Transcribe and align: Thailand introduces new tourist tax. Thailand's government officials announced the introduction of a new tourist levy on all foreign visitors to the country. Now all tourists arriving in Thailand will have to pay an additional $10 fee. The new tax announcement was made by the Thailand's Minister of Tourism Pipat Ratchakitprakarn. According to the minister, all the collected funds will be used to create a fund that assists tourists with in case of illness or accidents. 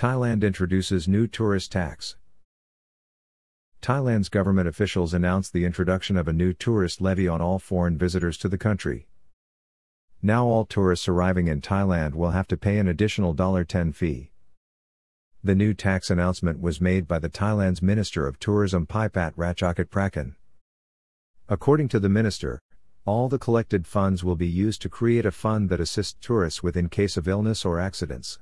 Thailand 0.00 0.42
introduces 0.42 1.06
new 1.06 1.26
tourist 1.26 1.72
tax. 1.72 2.16
Thailand's 3.82 4.30
government 4.30 4.66
officials 4.66 5.12
announced 5.12 5.52
the 5.52 5.66
introduction 5.66 6.16
of 6.16 6.26
a 6.26 6.32
new 6.32 6.54
tourist 6.54 7.02
levy 7.02 7.28
on 7.28 7.42
all 7.42 7.58
foreign 7.58 7.98
visitors 7.98 8.38
to 8.38 8.48
the 8.48 8.56
country. 8.56 9.08
Now 10.22 10.46
all 10.46 10.64
tourists 10.64 11.06
arriving 11.06 11.48
in 11.48 11.60
Thailand 11.60 12.14
will 12.14 12.30
have 12.30 12.48
to 12.48 12.56
pay 12.56 12.78
an 12.78 12.88
additional 12.88 13.34
$10 13.34 13.94
fee. 13.94 14.32
The 15.44 15.54
new 15.54 15.74
tax 15.74 16.08
announcement 16.08 16.62
was 16.62 16.80
made 16.80 17.06
by 17.06 17.18
the 17.18 17.28
Thailand's 17.28 17.82
Minister 17.82 18.26
of 18.26 18.40
Tourism 18.40 18.86
Pipat 18.86 19.34
Ratchakitprakarn. 19.34 20.34
According 21.46 21.88
to 21.88 22.00
the 22.00 22.08
minister, 22.08 22.62
all 23.04 23.28
the 23.28 23.38
collected 23.38 23.86
funds 23.86 24.24
will 24.24 24.36
be 24.36 24.48
used 24.48 24.80
to 24.80 24.88
create 24.88 25.26
a 25.26 25.30
fund 25.30 25.68
that 25.68 25.78
assists 25.78 26.16
tourists 26.22 26.62
with 26.62 26.74
in 26.74 26.88
case 26.88 27.18
of 27.18 27.28
illness 27.28 27.66
or 27.66 27.78
accidents. 27.78 28.38